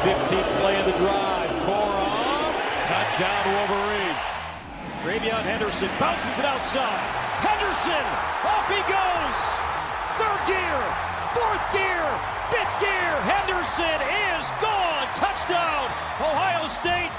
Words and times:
15th 0.00 0.60
play 0.60 0.80
of 0.80 0.86
the 0.86 0.96
drive. 0.96 1.50
Corum. 1.68 2.52
Touchdown 2.88 3.44
Wolverines. 3.52 4.26
TreVeyon 5.04 5.44
Henderson 5.44 5.90
bounces 6.00 6.38
it 6.38 6.44
outside. 6.46 7.00
Henderson. 7.44 8.06
Off 8.48 8.64
he 8.72 8.80
goes. 8.88 9.38
Third 10.16 10.40
gear. 10.48 10.80
Fourth 11.36 11.66
gear. 11.76 12.08
Fifth 12.48 12.80
gear. 12.80 13.12
Henderson 13.28 14.00
is 14.24 14.48
gone. 14.64 15.04
Touchdown. 15.12 15.84
Ohio 16.18 16.66
State. 16.66 17.12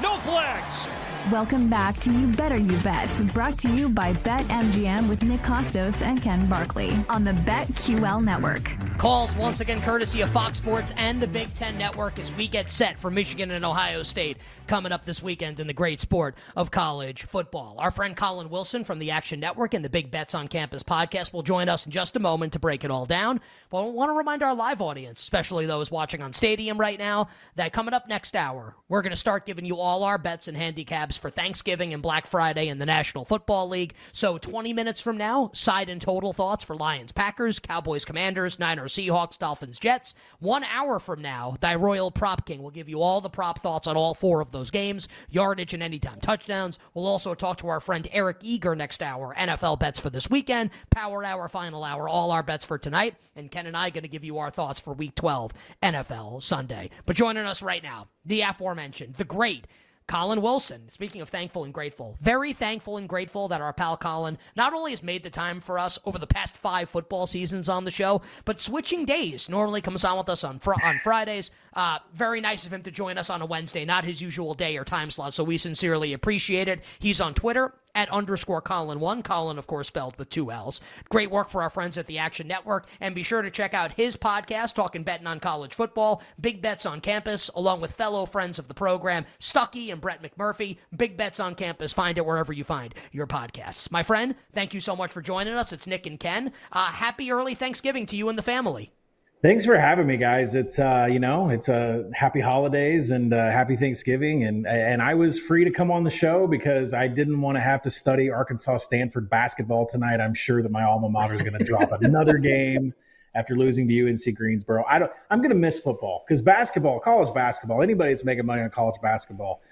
No 0.00 0.16
flags. 0.18 0.86
Welcome 1.32 1.68
back 1.68 1.98
to 2.00 2.12
You 2.12 2.28
Better 2.28 2.56
You 2.56 2.78
Bet, 2.78 3.20
brought 3.34 3.58
to 3.58 3.68
you 3.68 3.88
by 3.88 4.12
BetMGM 4.12 5.08
with 5.08 5.24
Nick 5.24 5.42
Kostos 5.42 6.02
and 6.02 6.22
Ken 6.22 6.48
Barkley 6.48 7.04
on 7.08 7.24
the 7.24 7.32
BetQL 7.32 8.22
network. 8.22 8.87
Calls 8.98 9.36
once 9.36 9.60
again 9.60 9.80
courtesy 9.80 10.22
of 10.22 10.30
Fox 10.30 10.58
Sports 10.58 10.92
and 10.96 11.22
the 11.22 11.26
Big 11.28 11.54
Ten 11.54 11.78
Network 11.78 12.18
as 12.18 12.32
we 12.32 12.48
get 12.48 12.68
set 12.68 12.98
for 12.98 13.12
Michigan 13.12 13.52
and 13.52 13.64
Ohio 13.64 14.02
State 14.02 14.38
coming 14.66 14.90
up 14.90 15.04
this 15.04 15.22
weekend 15.22 15.60
in 15.60 15.68
the 15.68 15.72
great 15.72 16.00
sport 16.00 16.34
of 16.56 16.72
college 16.72 17.22
football. 17.22 17.76
Our 17.78 17.92
friend 17.92 18.16
Collin 18.16 18.50
Wilson 18.50 18.82
from 18.82 18.98
the 18.98 19.12
Action 19.12 19.38
Network 19.38 19.72
and 19.72 19.84
the 19.84 19.88
Big 19.88 20.10
Bets 20.10 20.34
on 20.34 20.48
Campus 20.48 20.82
podcast 20.82 21.32
will 21.32 21.44
join 21.44 21.68
us 21.68 21.86
in 21.86 21.92
just 21.92 22.16
a 22.16 22.20
moment 22.20 22.54
to 22.54 22.58
break 22.58 22.82
it 22.82 22.90
all 22.90 23.06
down. 23.06 23.40
But 23.70 23.86
I 23.86 23.90
want 23.90 24.10
to 24.10 24.14
remind 24.14 24.42
our 24.42 24.52
live 24.52 24.82
audience, 24.82 25.22
especially 25.22 25.64
those 25.64 25.92
watching 25.92 26.20
on 26.20 26.32
Stadium 26.32 26.76
right 26.76 26.98
now, 26.98 27.28
that 27.54 27.72
coming 27.72 27.94
up 27.94 28.08
next 28.08 28.34
hour, 28.34 28.74
we're 28.88 29.02
going 29.02 29.10
to 29.10 29.16
start 29.16 29.46
giving 29.46 29.64
you 29.64 29.76
all 29.78 30.02
our 30.02 30.18
bets 30.18 30.48
and 30.48 30.56
handicaps 30.56 31.16
for 31.16 31.30
Thanksgiving 31.30 31.94
and 31.94 32.02
Black 32.02 32.26
Friday 32.26 32.66
in 32.66 32.80
the 32.80 32.86
National 32.86 33.24
Football 33.24 33.68
League. 33.68 33.94
So 34.10 34.38
20 34.38 34.72
minutes 34.72 35.00
from 35.00 35.16
now, 35.16 35.50
side 35.54 35.88
and 35.88 36.00
total 36.00 36.32
thoughts 36.32 36.64
for 36.64 36.74
Lions 36.74 37.12
Packers, 37.12 37.60
Cowboys 37.60 38.04
Commanders, 38.04 38.58
Niners 38.58 38.87
Seahawks, 38.88 39.38
Dolphins 39.38 39.78
Jets. 39.78 40.14
One 40.40 40.64
hour 40.64 40.98
from 40.98 41.22
now, 41.22 41.56
Thy 41.60 41.74
Royal 41.74 42.10
Prop 42.10 42.46
King 42.46 42.62
will 42.62 42.70
give 42.70 42.88
you 42.88 43.00
all 43.00 43.20
the 43.20 43.30
prop 43.30 43.60
thoughts 43.60 43.86
on 43.86 43.96
all 43.96 44.14
four 44.14 44.40
of 44.40 44.52
those 44.52 44.70
games, 44.70 45.08
yardage 45.28 45.74
and 45.74 45.82
anytime 45.82 46.20
touchdowns. 46.20 46.78
We'll 46.94 47.06
also 47.06 47.34
talk 47.34 47.58
to 47.58 47.68
our 47.68 47.80
friend 47.80 48.08
Eric 48.12 48.38
Eager 48.42 48.74
next 48.74 49.02
hour, 49.02 49.34
NFL 49.36 49.78
bets 49.78 50.00
for 50.00 50.10
this 50.10 50.28
weekend, 50.28 50.70
Power 50.90 51.24
Hour, 51.24 51.48
Final 51.48 51.84
Hour, 51.84 52.08
all 52.08 52.30
our 52.30 52.42
bets 52.42 52.64
for 52.64 52.78
tonight. 52.78 53.16
And 53.36 53.50
Ken 53.50 53.66
and 53.66 53.76
I 53.76 53.90
going 53.90 54.02
to 54.02 54.08
give 54.08 54.24
you 54.24 54.38
our 54.38 54.50
thoughts 54.50 54.80
for 54.80 54.92
Week 54.94 55.14
12 55.14 55.52
NFL 55.82 56.42
Sunday. 56.42 56.90
But 57.06 57.16
joining 57.16 57.46
us 57.46 57.62
right 57.62 57.82
now, 57.82 58.08
the 58.24 58.42
aforementioned, 58.42 59.14
the 59.14 59.24
great 59.24 59.66
Collin 60.08 60.40
Wilson. 60.40 60.88
Speaking 60.90 61.20
of 61.20 61.28
thankful 61.28 61.64
and 61.64 61.72
grateful, 61.72 62.16
very 62.20 62.52
thankful 62.54 62.96
and 62.96 63.08
grateful 63.08 63.46
that 63.48 63.60
our 63.60 63.72
pal 63.72 63.96
Collin 63.96 64.38
not 64.56 64.72
only 64.72 64.90
has 64.90 65.02
made 65.02 65.22
the 65.22 65.30
time 65.30 65.60
for 65.60 65.78
us 65.78 65.98
over 66.04 66.18
the 66.18 66.26
past 66.26 66.56
five 66.56 66.88
football 66.88 67.26
seasons 67.26 67.68
on 67.68 67.84
the 67.84 67.90
show, 67.90 68.22
but 68.44 68.60
switching 68.60 69.04
days. 69.04 69.48
Normally 69.48 69.82
comes 69.82 70.04
on 70.04 70.18
with 70.18 70.28
us 70.28 70.42
on 70.44 70.58
fr- 70.58 70.82
on 70.82 70.98
Fridays. 71.04 71.50
Uh, 71.74 71.98
very 72.12 72.40
nice 72.40 72.66
of 72.66 72.72
him 72.72 72.82
to 72.82 72.90
join 72.90 73.18
us 73.18 73.30
on 73.30 73.42
a 73.42 73.46
Wednesday, 73.46 73.84
not 73.84 74.04
his 74.04 74.20
usual 74.20 74.54
day 74.54 74.76
or 74.78 74.84
time 74.84 75.10
slot. 75.10 75.34
So 75.34 75.44
we 75.44 75.58
sincerely 75.58 76.12
appreciate 76.12 76.68
it. 76.68 76.82
He's 76.98 77.20
on 77.20 77.34
Twitter 77.34 77.74
at 77.98 78.08
underscore 78.10 78.60
Collin 78.60 79.00
one. 79.00 79.24
Collin, 79.24 79.58
of 79.58 79.66
course, 79.66 79.88
spelled 79.88 80.16
with 80.18 80.30
two 80.30 80.52
L's. 80.52 80.80
Great 81.08 81.32
work 81.32 81.50
for 81.50 81.62
our 81.62 81.68
friends 81.68 81.98
at 81.98 82.06
the 82.06 82.18
Action 82.18 82.46
Network. 82.46 82.86
And 83.00 83.12
be 83.12 83.24
sure 83.24 83.42
to 83.42 83.50
check 83.50 83.74
out 83.74 83.90
his 83.90 84.16
podcast, 84.16 84.76
Talking 84.76 85.02
Betting 85.02 85.26
on 85.26 85.40
College 85.40 85.74
Football, 85.74 86.22
Big 86.40 86.62
Bets 86.62 86.86
on 86.86 87.00
Campus, 87.00 87.48
along 87.56 87.80
with 87.80 87.96
fellow 87.96 88.24
friends 88.24 88.60
of 88.60 88.68
the 88.68 88.74
program, 88.74 89.26
Stuckey 89.40 89.90
and 89.90 90.00
Brett 90.00 90.22
McMurphy. 90.22 90.78
Big 90.96 91.16
Bets 91.16 91.40
on 91.40 91.56
Campus. 91.56 91.92
Find 91.92 92.16
it 92.16 92.24
wherever 92.24 92.52
you 92.52 92.62
find 92.62 92.94
your 93.10 93.26
podcasts. 93.26 93.90
My 93.90 94.04
friend, 94.04 94.36
thank 94.52 94.72
you 94.72 94.80
so 94.80 94.94
much 94.94 95.12
for 95.12 95.20
joining 95.20 95.54
us. 95.54 95.72
It's 95.72 95.88
Nick 95.88 96.06
and 96.06 96.20
Ken. 96.20 96.52
Uh, 96.70 96.86
happy 96.86 97.32
early 97.32 97.56
Thanksgiving 97.56 98.06
to 98.06 98.16
you 98.16 98.28
and 98.28 98.38
the 98.38 98.42
family. 98.42 98.92
Thanks 99.40 99.64
for 99.64 99.78
having 99.78 100.08
me, 100.08 100.16
guys. 100.16 100.56
It's 100.56 100.80
uh, 100.80 101.06
you 101.08 101.20
know, 101.20 101.48
it's 101.48 101.68
a 101.68 102.08
uh, 102.08 102.10
happy 102.12 102.40
holidays 102.40 103.12
and 103.12 103.32
uh, 103.32 103.52
happy 103.52 103.76
Thanksgiving, 103.76 104.42
and 104.42 104.66
and 104.66 105.00
I 105.00 105.14
was 105.14 105.38
free 105.38 105.64
to 105.64 105.70
come 105.70 105.92
on 105.92 106.02
the 106.02 106.10
show 106.10 106.48
because 106.48 106.92
I 106.92 107.06
didn't 107.06 107.40
want 107.40 107.56
to 107.56 107.60
have 107.60 107.80
to 107.82 107.90
study 107.90 108.32
Arkansas 108.32 108.78
Stanford 108.78 109.30
basketball 109.30 109.86
tonight. 109.86 110.20
I'm 110.20 110.34
sure 110.34 110.60
that 110.60 110.72
my 110.72 110.82
alma 110.82 111.08
mater 111.08 111.36
is 111.36 111.42
going 111.42 111.56
to 111.56 111.64
drop 111.64 111.92
another 112.02 112.38
game 112.38 112.92
after 113.36 113.54
losing 113.54 113.86
to 113.86 114.08
UNC 114.08 114.34
Greensboro. 114.36 114.84
I 114.88 114.98
don't. 114.98 115.12
I'm 115.30 115.38
going 115.38 115.50
to 115.50 115.54
miss 115.54 115.78
football 115.78 116.24
because 116.26 116.42
basketball, 116.42 116.98
college 116.98 117.32
basketball, 117.32 117.80
anybody 117.80 118.10
that's 118.10 118.24
making 118.24 118.44
money 118.44 118.62
on 118.62 118.70
college 118.70 119.00
basketball, 119.00 119.62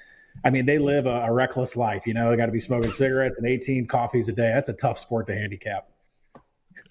I 0.44 0.50
mean, 0.50 0.66
they 0.66 0.78
live 0.78 1.06
a, 1.06 1.22
a 1.22 1.32
reckless 1.32 1.74
life. 1.74 2.06
You 2.06 2.14
know, 2.14 2.30
they 2.30 2.36
got 2.36 2.46
to 2.46 2.52
be 2.52 2.60
smoking 2.60 2.92
cigarettes 2.92 3.36
and 3.36 3.48
18 3.48 3.88
coffees 3.88 4.28
a 4.28 4.32
day. 4.32 4.52
That's 4.54 4.68
a 4.68 4.74
tough 4.74 4.96
sport 4.96 5.26
to 5.26 5.34
handicap. 5.34 5.88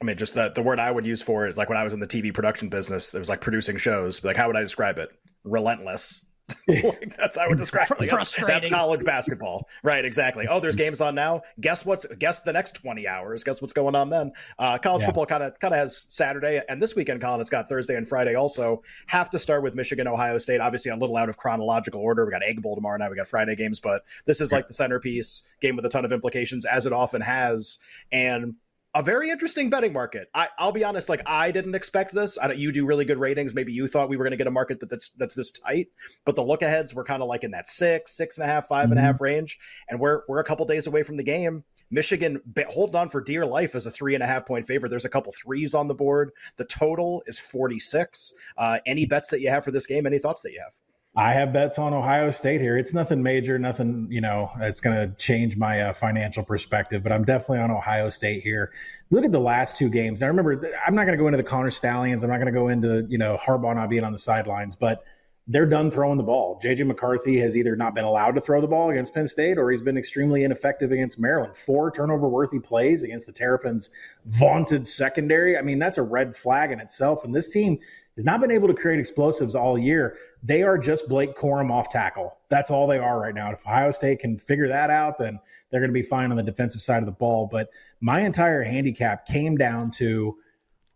I 0.01 0.05
mean, 0.05 0.17
just 0.17 0.33
the, 0.33 0.49
the 0.49 0.61
word 0.61 0.79
I 0.79 0.91
would 0.91 1.05
use 1.05 1.21
for 1.21 1.45
it 1.45 1.49
is 1.49 1.57
like 1.57 1.69
when 1.69 1.77
I 1.77 1.83
was 1.83 1.93
in 1.93 1.99
the 1.99 2.07
TV 2.07 2.33
production 2.33 2.69
business, 2.69 3.13
it 3.13 3.19
was 3.19 3.29
like 3.29 3.41
producing 3.41 3.77
shows. 3.77 4.23
Like, 4.23 4.37
how 4.37 4.47
would 4.47 4.57
I 4.57 4.61
describe 4.61 4.97
it? 4.97 5.09
Relentless. 5.43 6.25
like, 6.67 7.17
that's 7.17 7.37
how 7.37 7.45
I 7.45 7.47
would 7.47 7.57
describe 7.57 7.89
it. 7.89 7.99
Like, 7.99 8.09
that's, 8.11 8.35
that's, 8.35 8.67
college 8.67 9.03
basketball, 9.03 9.67
right? 9.83 10.05
Exactly. 10.05 10.47
Oh, 10.47 10.59
there's 10.59 10.75
games 10.75 11.01
on 11.01 11.15
now. 11.15 11.41
Guess 11.59 11.85
what's 11.85 12.05
guess 12.19 12.41
the 12.41 12.53
next 12.53 12.75
20 12.75 13.07
hours? 13.07 13.43
Guess 13.43 13.61
what's 13.61 13.73
going 13.73 13.95
on 13.95 14.11
then? 14.11 14.31
Uh, 14.59 14.77
college 14.77 15.01
yeah. 15.01 15.07
football 15.07 15.25
kind 15.25 15.41
of 15.41 15.59
kind 15.59 15.73
of 15.73 15.79
has 15.79 16.05
Saturday 16.09 16.61
and 16.69 16.81
this 16.81 16.95
weekend. 16.95 17.19
Collin, 17.19 17.41
it's 17.41 17.49
got 17.49 17.67
Thursday 17.67 17.95
and 17.95 18.07
Friday 18.07 18.35
also. 18.35 18.83
Have 19.07 19.31
to 19.31 19.39
start 19.39 19.63
with 19.63 19.73
Michigan, 19.73 20.07
Ohio 20.07 20.37
State. 20.37 20.61
Obviously, 20.61 20.91
a 20.91 20.95
little 20.95 21.17
out 21.17 21.29
of 21.29 21.37
chronological 21.37 22.01
order. 22.01 22.25
We 22.25 22.31
got 22.31 22.43
Egg 22.43 22.61
Bowl 22.61 22.75
tomorrow 22.75 22.97
night. 22.97 23.09
We 23.09 23.17
got 23.17 23.27
Friday 23.27 23.55
games, 23.55 23.79
but 23.79 24.03
this 24.25 24.39
is 24.39 24.51
like 24.51 24.67
the 24.67 24.73
centerpiece 24.73 25.41
game 25.61 25.75
with 25.75 25.85
a 25.85 25.89
ton 25.89 26.05
of 26.05 26.11
implications, 26.11 26.65
as 26.65 26.85
it 26.85 26.93
often 26.93 27.21
has. 27.21 27.79
And 28.11 28.55
a 28.95 29.03
very 29.03 29.29
interesting 29.29 29.69
betting 29.69 29.91
market. 29.91 30.29
I, 30.33 30.47
will 30.59 30.71
be 30.71 30.85
honest, 30.85 31.09
like 31.09 31.21
I 31.25 31.51
didn't 31.51 31.75
expect 31.75 32.13
this. 32.13 32.39
I 32.41 32.47
don't, 32.47 32.57
you 32.57 32.71
do 32.71 32.85
really 32.85 33.03
good 33.03 33.19
ratings. 33.19 33.53
Maybe 33.53 33.73
you 33.73 33.87
thought 33.87 34.07
we 34.07 34.15
were 34.15 34.23
going 34.23 34.31
to 34.31 34.37
get 34.37 34.47
a 34.47 34.51
market 34.51 34.79
that, 34.79 34.89
that's 34.89 35.09
that's 35.09 35.35
this 35.35 35.51
tight, 35.51 35.87
but 36.23 36.35
the 36.35 36.43
look 36.43 36.61
aheads 36.61 36.95
were 36.95 37.03
kind 37.03 37.21
of 37.21 37.27
like 37.27 37.43
in 37.43 37.51
that 37.51 37.67
six, 37.67 38.15
six 38.15 38.37
and 38.37 38.49
a 38.49 38.51
half, 38.51 38.67
five 38.67 38.85
mm-hmm. 38.85 38.93
and 38.93 38.99
a 38.99 39.03
half 39.03 39.19
range, 39.19 39.59
and 39.89 39.99
we're 39.99 40.21
we're 40.29 40.39
a 40.39 40.45
couple 40.45 40.65
days 40.65 40.87
away 40.87 41.03
from 41.03 41.17
the 41.17 41.23
game. 41.23 41.63
Michigan 41.91 42.41
holding 42.69 42.95
on 42.95 43.09
for 43.09 43.21
dear 43.21 43.45
life 43.45 43.75
as 43.75 43.85
a 43.85 43.91
three 43.91 44.15
and 44.15 44.23
a 44.23 44.27
half 44.27 44.45
point 44.45 44.65
favorite. 44.65 44.89
There's 44.89 45.05
a 45.05 45.09
couple 45.09 45.33
threes 45.33 45.75
on 45.75 45.87
the 45.87 45.93
board. 45.93 46.31
The 46.55 46.65
total 46.65 47.21
is 47.27 47.37
46. 47.37 48.33
Uh, 48.57 48.79
any 48.85 49.05
bets 49.05 49.29
that 49.29 49.41
you 49.41 49.49
have 49.49 49.63
for 49.63 49.71
this 49.71 49.85
game? 49.85 50.07
Any 50.07 50.17
thoughts 50.17 50.41
that 50.41 50.51
you 50.51 50.61
have? 50.63 50.73
I 51.17 51.31
have 51.31 51.53
bets 51.53 51.79
on 51.79 51.93
Ohio 51.93 52.29
State 52.29 52.59
here. 52.59 52.77
It's 52.77 52.93
nothing 52.93 53.23
major, 53.23 53.57
nothing, 53.57 54.07
you 54.09 54.19
know, 54.19 54.51
it's 54.59 54.81
going 54.81 54.95
to 54.95 55.15
change 55.15 55.55
my 55.55 55.79
uh, 55.81 55.93
financial 55.93 56.43
perspective, 56.43 57.03
but 57.03 57.13
I'm 57.13 57.23
definitely 57.23 57.59
on 57.59 57.71
Ohio 57.71 58.09
State 58.09 58.43
here. 58.43 58.73
Look 59.11 59.23
at 59.23 59.31
the 59.31 59.39
last 59.39 59.77
two 59.77 59.87
games. 59.87 60.21
I 60.21 60.27
remember, 60.27 60.73
I'm 60.85 60.93
not 60.93 61.05
going 61.05 61.17
to 61.17 61.21
go 61.21 61.27
into 61.27 61.37
the 61.37 61.43
Connor 61.43 61.71
Stalions. 61.71 62.23
I'm 62.23 62.29
not 62.29 62.37
going 62.37 62.47
to 62.47 62.51
go 62.51 62.67
into, 62.67 63.05
you 63.07 63.17
know, 63.17 63.37
Harbaugh 63.37 63.75
not 63.75 63.89
being 63.89 64.03
on 64.03 64.11
the 64.11 64.19
sidelines, 64.19 64.75
but 64.75 65.05
they're 65.47 65.67
done 65.67 65.91
throwing 65.91 66.17
the 66.17 66.23
ball. 66.23 66.59
JJ 66.61 66.87
McCarthy 66.87 67.39
has 67.39 67.55
either 67.55 67.75
not 67.75 67.93
been 67.93 68.03
allowed 68.03 68.31
to 68.31 68.41
throw 68.41 68.59
the 68.59 68.67
ball 68.67 68.89
against 68.89 69.13
Penn 69.13 69.27
State 69.27 69.57
or 69.57 69.69
he's 69.69 69.81
been 69.81 69.97
extremely 69.97 70.43
ineffective 70.43 70.91
against 70.91 71.19
Maryland. 71.19 71.55
Four 71.55 71.91
turnover 71.91 72.27
worthy 72.27 72.59
plays 72.59 73.03
against 73.03 73.27
the 73.27 73.31
Terrapins' 73.31 73.91
vaunted 74.25 74.87
secondary. 74.87 75.55
I 75.57 75.61
mean, 75.61 75.77
that's 75.77 75.99
a 75.99 76.03
red 76.03 76.35
flag 76.35 76.71
in 76.71 76.79
itself. 76.79 77.23
And 77.23 77.33
this 77.33 77.47
team 77.47 77.79
has 78.15 78.25
not 78.25 78.39
been 78.39 78.51
able 78.51 78.67
to 78.67 78.73
create 78.73 78.99
explosives 78.99 79.55
all 79.55 79.77
year. 79.77 80.17
They 80.41 80.63
are 80.63 80.77
just 80.77 81.09
Blake 81.09 81.35
Corum 81.35 81.71
off 81.71 81.89
tackle. 81.89 82.39
That's 82.49 82.71
all 82.71 82.87
they 82.87 82.97
are 82.97 83.19
right 83.19 83.35
now. 83.35 83.51
If 83.51 83.65
Ohio 83.65 83.91
State 83.91 84.19
can 84.19 84.37
figure 84.37 84.67
that 84.67 84.89
out, 84.89 85.17
then 85.17 85.39
they're 85.69 85.81
going 85.81 85.89
to 85.89 85.93
be 85.93 86.01
fine 86.01 86.31
on 86.31 86.37
the 86.37 86.43
defensive 86.43 86.81
side 86.81 86.99
of 86.99 87.05
the 87.05 87.11
ball. 87.11 87.47
But 87.51 87.69
my 87.99 88.21
entire 88.21 88.63
handicap 88.63 89.25
came 89.25 89.57
down 89.57 89.91
to 89.91 90.37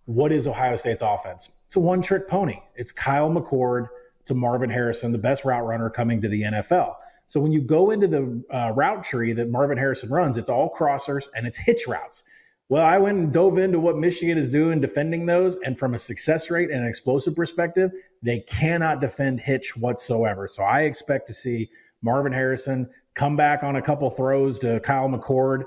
what 0.05 0.31
is 0.31 0.47
Ohio 0.47 0.75
State's 0.75 1.01
offense? 1.01 1.49
It's 1.67 1.75
a 1.75 1.79
one 1.79 2.01
trick 2.01 2.27
pony. 2.27 2.59
It's 2.75 2.91
Kyle 2.91 3.29
McCord 3.29 3.87
to 4.25 4.33
Marvin 4.33 4.69
Harrison, 4.69 5.11
the 5.11 5.17
best 5.17 5.43
route 5.43 5.65
runner 5.65 5.89
coming 5.89 6.21
to 6.21 6.29
the 6.29 6.43
NFL. 6.43 6.95
So 7.27 7.39
when 7.39 7.51
you 7.51 7.61
go 7.61 7.91
into 7.91 8.07
the 8.07 8.43
uh, 8.49 8.73
route 8.75 9.03
tree 9.03 9.33
that 9.33 9.49
Marvin 9.49 9.77
Harrison 9.77 10.09
runs, 10.09 10.37
it's 10.37 10.49
all 10.49 10.73
crossers 10.73 11.27
and 11.35 11.45
it's 11.45 11.57
hitch 11.57 11.87
routes. 11.87 12.23
Well, 12.69 12.85
I 12.85 12.99
went 12.99 13.17
and 13.17 13.33
dove 13.33 13.57
into 13.57 13.79
what 13.79 13.97
Michigan 13.97 14.37
is 14.37 14.47
doing 14.47 14.79
defending 14.79 15.25
those. 15.25 15.55
And 15.65 15.77
from 15.77 15.95
a 15.95 15.99
success 15.99 16.51
rate 16.51 16.69
and 16.69 16.81
an 16.81 16.87
explosive 16.87 17.35
perspective, 17.35 17.91
they 18.21 18.41
cannot 18.41 19.01
defend 19.01 19.39
hitch 19.39 19.75
whatsoever. 19.75 20.47
So 20.47 20.61
I 20.61 20.81
expect 20.81 21.25
to 21.27 21.33
see 21.33 21.71
Marvin 22.03 22.31
Harrison 22.31 22.87
come 23.15 23.35
back 23.35 23.63
on 23.63 23.75
a 23.75 23.81
couple 23.81 24.07
throws 24.11 24.59
to 24.59 24.79
Kyle 24.81 25.09
McCord. 25.09 25.63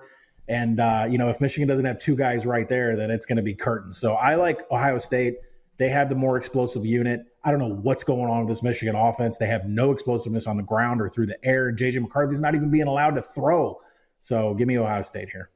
And, 0.47 0.79
uh, 0.79 1.09
you 1.11 1.19
know, 1.19 1.29
if 1.29 1.41
Michigan 1.41 1.67
doesn't 1.67 1.85
have 1.85 1.99
two 1.99 2.15
guys 2.15 2.47
right 2.47 2.69
there, 2.69 2.95
then 2.95 3.11
it's 3.11 3.27
going 3.27 3.37
to 3.37 3.43
be 3.43 3.55
curtains. 3.55 3.99
So 3.99 4.13
I 4.13 4.37
like 4.37 4.61
Ohio 4.71 4.99
State. 4.99 5.39
They 5.79 5.89
have 5.89 6.09
the 6.09 6.15
more 6.15 6.37
explosive 6.37 6.87
unit. 6.87 7.23
I 7.43 7.51
don't 7.51 7.59
know 7.59 7.75
what's 7.83 8.05
going 8.05 8.31
on 8.31 8.41
with 8.41 8.49
this 8.49 8.63
Michigan 8.63 8.95
offense. 8.95 9.39
They 9.39 9.47
have 9.47 9.65
no 9.67 9.91
explosiveness 9.91 10.47
on 10.47 10.57
the 10.57 10.63
ground 10.63 11.01
or 11.01 11.09
through 11.09 11.27
the 11.27 11.45
air. 11.45 11.73
JJ 11.73 12.01
McCarthy's 12.01 12.41
not 12.41 12.55
even 12.55 12.71
being 12.71 12.87
allowed 12.87 13.17
to 13.17 13.23
throw. 13.23 13.81
So 14.21 14.55
give 14.55 14.69
me 14.69 14.79
Ohio 14.79 15.03
State 15.03 15.31
here. 15.31 15.51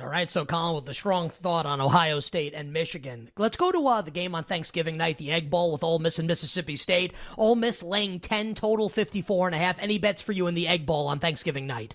All 0.00 0.08
right, 0.08 0.30
so 0.30 0.46
Collin 0.46 0.76
with 0.76 0.88
a 0.88 0.94
strong 0.94 1.28
thought 1.28 1.66
on 1.66 1.78
Ohio 1.78 2.20
State 2.20 2.54
and 2.54 2.72
Michigan. 2.72 3.30
Let's 3.36 3.58
go 3.58 3.70
to 3.70 3.86
uh, 3.88 4.00
the 4.00 4.10
game 4.10 4.34
on 4.34 4.44
Thanksgiving 4.44 4.96
night, 4.96 5.18
the 5.18 5.30
Egg 5.30 5.50
Bowl 5.50 5.70
with 5.70 5.84
Ole 5.84 5.98
Miss 5.98 6.18
and 6.18 6.26
Mississippi 6.26 6.76
State. 6.76 7.12
Ole 7.36 7.56
Miss 7.56 7.82
laying 7.82 8.18
10 8.18 8.54
total, 8.54 8.88
54 8.88 9.48
and 9.48 9.54
a 9.54 9.58
half. 9.58 9.76
Any 9.78 9.98
bets 9.98 10.22
for 10.22 10.32
you 10.32 10.46
in 10.46 10.54
the 10.54 10.66
Egg 10.66 10.86
Bowl 10.86 11.08
on 11.08 11.18
Thanksgiving 11.18 11.66
night? 11.66 11.94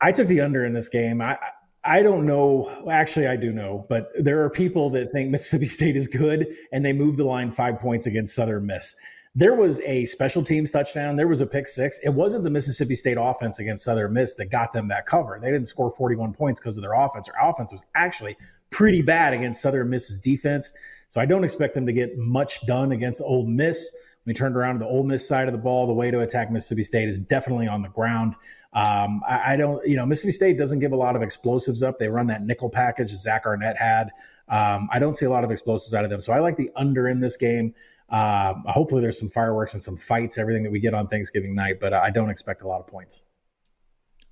I 0.00 0.10
took 0.10 0.26
the 0.26 0.40
under 0.40 0.64
in 0.64 0.72
this 0.72 0.88
game. 0.88 1.22
I 1.22 1.38
I 1.84 2.02
don't 2.02 2.26
know. 2.26 2.84
Actually, 2.90 3.28
I 3.28 3.36
do 3.36 3.52
know, 3.52 3.86
but 3.88 4.08
there 4.18 4.42
are 4.42 4.50
people 4.50 4.90
that 4.90 5.12
think 5.12 5.30
Mississippi 5.30 5.66
State 5.66 5.96
is 5.96 6.08
good 6.08 6.48
and 6.72 6.84
they 6.84 6.92
move 6.92 7.16
the 7.16 7.24
line 7.24 7.52
five 7.52 7.78
points 7.78 8.06
against 8.06 8.34
Southern 8.34 8.66
Miss 8.66 8.96
there 9.36 9.54
was 9.54 9.80
a 9.82 10.06
special 10.06 10.42
teams 10.42 10.70
touchdown. 10.70 11.14
There 11.14 11.28
was 11.28 11.42
a 11.42 11.46
pick 11.46 11.68
six. 11.68 11.98
It 12.02 12.08
wasn't 12.08 12.42
the 12.42 12.50
Mississippi 12.50 12.94
State 12.94 13.18
offense 13.20 13.58
against 13.58 13.84
Southern 13.84 14.14
Miss 14.14 14.34
that 14.36 14.46
got 14.46 14.72
them 14.72 14.88
that 14.88 15.04
cover. 15.04 15.38
They 15.40 15.50
didn't 15.50 15.68
score 15.68 15.90
41 15.90 16.32
points 16.32 16.58
because 16.58 16.78
of 16.78 16.82
their 16.82 16.94
offense. 16.94 17.28
Their 17.28 17.46
offense 17.46 17.70
was 17.70 17.84
actually 17.94 18.38
pretty 18.70 19.02
bad 19.02 19.34
against 19.34 19.60
Southern 19.60 19.90
Miss's 19.90 20.16
defense. 20.16 20.72
So 21.10 21.20
I 21.20 21.26
don't 21.26 21.44
expect 21.44 21.74
them 21.74 21.84
to 21.84 21.92
get 21.92 22.16
much 22.16 22.64
done 22.66 22.92
against 22.92 23.20
Ole 23.20 23.46
Miss. 23.46 23.94
We 24.24 24.32
turned 24.32 24.56
around 24.56 24.76
to 24.76 24.78
the 24.80 24.86
Ole 24.86 25.04
Miss 25.04 25.28
side 25.28 25.48
of 25.48 25.52
the 25.52 25.58
ball, 25.58 25.86
the 25.86 25.92
way 25.92 26.10
to 26.10 26.20
attack 26.20 26.50
Mississippi 26.50 26.82
State 26.82 27.10
is 27.10 27.18
definitely 27.18 27.68
on 27.68 27.82
the 27.82 27.90
ground. 27.90 28.34
Um, 28.72 29.20
I, 29.28 29.52
I, 29.52 29.56
don't, 29.56 29.86
you 29.86 29.96
know, 29.96 30.06
Mississippi 30.06 30.32
State 30.32 30.58
doesn't 30.58 30.78
give 30.78 30.92
a 30.92 30.96
lot 30.96 31.14
of 31.14 31.20
explosives 31.20 31.82
up. 31.82 31.98
They 31.98 32.08
run 32.08 32.26
that 32.28 32.42
nickel 32.42 32.70
package 32.70 33.10
Zach 33.10 33.44
Arnett 33.44 33.76
had. 33.76 34.10
Um, 34.48 34.88
I 34.90 34.98
don't 34.98 35.14
see 35.14 35.26
a 35.26 35.30
lot 35.30 35.44
of 35.44 35.50
explosives 35.50 35.92
out 35.92 36.04
of 36.04 36.10
them. 36.10 36.22
So 36.22 36.32
I 36.32 36.38
like 36.38 36.56
the 36.56 36.70
under 36.74 37.08
in 37.08 37.20
this 37.20 37.36
game. 37.36 37.74
Uh, 38.08 38.54
hopefully, 38.66 39.00
there's 39.00 39.18
some 39.18 39.28
fireworks 39.28 39.74
and 39.74 39.82
some 39.82 39.96
fights, 39.96 40.38
everything 40.38 40.62
that 40.62 40.70
we 40.70 40.80
get 40.80 40.94
on 40.94 41.08
Thanksgiving 41.08 41.54
night, 41.54 41.80
but 41.80 41.92
I 41.92 42.10
don't 42.10 42.30
expect 42.30 42.62
a 42.62 42.68
lot 42.68 42.80
of 42.80 42.86
points. 42.86 43.22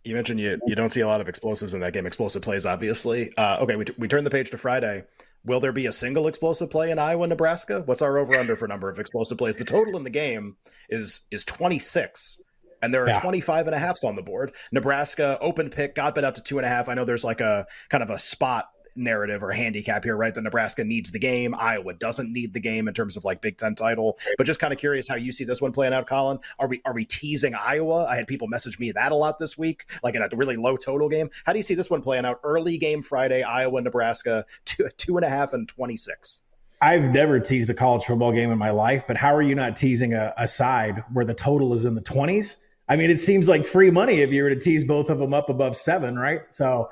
You 0.05 0.15
mentioned 0.15 0.38
you 0.38 0.61
you 0.67 0.75
don't 0.75 0.93
see 0.93 1.00
a 1.00 1.06
lot 1.06 1.21
of 1.21 1.29
explosives 1.29 1.75
in 1.75 1.81
that 1.81 1.93
game. 1.93 2.06
Explosive 2.06 2.43
plays, 2.43 2.67
obviously. 2.67 3.32
Uh, 3.37 3.59
okay, 3.62 3.76
we, 3.76 3.87
t- 3.87 3.94
we 3.99 4.06
turn 4.06 4.23
the 4.23 4.31
page 4.31 4.50
to 4.50 4.59
Friday. 4.59 5.05
Will 5.47 5.61
there 5.61 5.73
be 5.73 5.87
a 5.87 5.93
single 5.93 6.29
explosive 6.29 6.71
play 6.71 6.91
in 6.91 6.99
Iowa, 6.99 7.26
Nebraska? 7.26 7.82
What's 7.85 8.03
our 8.03 8.19
over 8.19 8.35
under 8.37 8.56
for 8.56 8.69
number 8.69 8.88
of 8.88 8.99
explosive 8.99 9.38
plays? 9.38 9.56
The 9.56 9.65
total 9.65 9.97
in 9.97 10.05
the 10.05 10.11
game 10.11 10.56
is 10.88 11.23
is 11.31 11.43
26 11.44 12.38
and 12.85 12.93
there 12.93 13.03
are 13.03 13.09
yeah. 13.09 13.20
25 13.20 13.67
and 13.67 13.75
a 13.75 13.79
halfs 13.79 14.05
on 14.05 14.15
the 14.15 14.23
board. 14.23 14.55
Nebraska 14.70 15.38
open 15.41 15.70
pick 15.70 15.94
got 15.94 16.15
bet 16.15 16.23
out 16.23 16.35
to 16.35 16.43
two 16.43 16.59
and 16.59 16.67
a 16.67 16.69
half. 16.69 16.91
I 16.91 16.94
know 16.94 17.06
there's 17.06 17.25
like 17.25 17.41
a 17.41 17.67
kind 17.88 18.03
of 18.03 18.11
a 18.11 18.19
spot 18.19 18.69
narrative 18.96 19.43
or 19.43 19.52
handicap 19.52 20.05
here, 20.05 20.17
right? 20.17 20.35
That 20.35 20.43
Nebraska 20.43 20.85
needs 20.85 21.11
the 21.11 21.19
game, 21.19 21.55
Iowa 21.55 21.94
doesn't 21.94 22.32
need 22.32 22.52
the 22.52 22.61
game 22.61 22.88
in 22.88 22.94
terms 22.94 23.17
of 23.17 23.25
like 23.25 23.41
Big 23.41 23.56
Ten 23.56 23.75
title. 23.75 24.19
But 24.38 24.44
just 24.44 24.61
kind 24.61 24.73
of 24.73 24.79
curious 24.79 25.08
how 25.08 25.17
you 25.17 25.32
see 25.32 25.44
this 25.44 25.61
one 25.61 25.73
playing 25.73 25.93
out, 25.93 26.06
Collin. 26.06 26.38
Are 26.58 26.69
we 26.69 26.81
are 26.85 26.94
we 26.94 27.05
teasing 27.05 27.55
Iowa? 27.55 28.06
I 28.06 28.17
had 28.17 28.26
people 28.26 28.49
message 28.49 28.79
me 28.79 28.93
that 28.93 29.12
a 29.12 29.17
lot 29.17 29.38
this 29.38 29.58
week, 29.58 29.87
like 30.02 30.14
in 30.14 30.23
a 30.23 30.29
really 30.35 30.56
low 30.56 30.76
total 30.76 31.08
game. 31.08 31.31
How 31.44 31.52
do 31.52 31.58
you 31.58 31.62
see 31.62 31.75
this 31.75 31.91
one 31.91 32.02
playing 32.02 32.25
out? 32.25 32.41
Early 32.44 32.79
game 32.79 33.02
Friday, 33.02 33.43
Iowa, 33.43 33.81
Nebraska, 33.81 34.44
two 34.64 34.88
two 34.96 35.17
and 35.17 35.25
a 35.25 35.31
half 35.31 35.52
and 35.52 35.69
twenty 35.69 35.96
six. 35.96 36.41
I've 36.81 37.05
never 37.05 37.41
teased 37.41 37.70
a 37.70 37.75
college 37.75 38.05
football 38.05 38.32
game 38.32 38.50
in 38.50 38.58
my 38.58 38.70
life, 38.70 39.06
but 39.06 39.17
how 39.17 39.35
are 39.35 39.41
you 39.41 39.55
not 39.55 39.75
teasing 39.75 40.12
a, 40.12 40.35
a 40.37 40.46
side 40.46 41.02
where 41.12 41.25
the 41.25 41.32
total 41.32 41.73
is 41.73 41.87
in 41.87 41.94
the 41.94 42.02
20s? 42.02 42.56
I 42.88 42.96
mean, 42.96 43.11
it 43.11 43.19
seems 43.19 43.49
like 43.49 43.64
free 43.64 43.91
money 43.91 44.20
if 44.20 44.31
you 44.31 44.43
were 44.43 44.50
to 44.50 44.58
tease 44.58 44.85
both 44.85 45.08
of 45.08 45.19
them 45.19 45.32
up 45.32 45.49
above 45.49 45.76
seven, 45.79 46.19
right? 46.19 46.43
So 46.50 46.91